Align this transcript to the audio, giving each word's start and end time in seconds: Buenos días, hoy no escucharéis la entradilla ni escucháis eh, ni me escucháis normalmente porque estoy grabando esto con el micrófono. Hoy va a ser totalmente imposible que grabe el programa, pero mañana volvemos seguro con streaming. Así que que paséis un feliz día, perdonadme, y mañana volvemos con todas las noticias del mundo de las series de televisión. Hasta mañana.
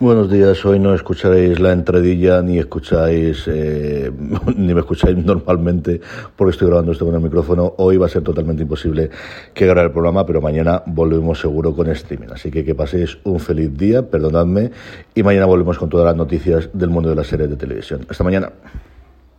Buenos 0.00 0.28
días, 0.28 0.66
hoy 0.66 0.80
no 0.80 0.92
escucharéis 0.92 1.60
la 1.60 1.70
entradilla 1.70 2.42
ni 2.42 2.58
escucháis 2.58 3.44
eh, 3.46 4.10
ni 4.56 4.74
me 4.74 4.80
escucháis 4.80 5.16
normalmente 5.16 6.00
porque 6.34 6.50
estoy 6.50 6.66
grabando 6.66 6.90
esto 6.90 7.06
con 7.06 7.14
el 7.14 7.20
micrófono. 7.20 7.74
Hoy 7.78 7.96
va 7.96 8.06
a 8.06 8.08
ser 8.08 8.24
totalmente 8.24 8.64
imposible 8.64 9.08
que 9.54 9.66
grabe 9.66 9.86
el 9.86 9.92
programa, 9.92 10.26
pero 10.26 10.40
mañana 10.40 10.82
volvemos 10.86 11.38
seguro 11.38 11.76
con 11.76 11.88
streaming. 11.90 12.26
Así 12.32 12.50
que 12.50 12.64
que 12.64 12.74
paséis 12.74 13.18
un 13.22 13.38
feliz 13.38 13.78
día, 13.78 14.10
perdonadme, 14.10 14.72
y 15.14 15.22
mañana 15.22 15.46
volvemos 15.46 15.78
con 15.78 15.88
todas 15.88 16.06
las 16.06 16.16
noticias 16.16 16.70
del 16.72 16.90
mundo 16.90 17.10
de 17.10 17.14
las 17.14 17.28
series 17.28 17.48
de 17.48 17.56
televisión. 17.56 18.04
Hasta 18.08 18.24
mañana. 18.24 18.50